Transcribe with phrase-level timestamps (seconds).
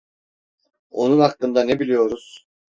[0.89, 2.47] Onun hakkında ne biliyoruz?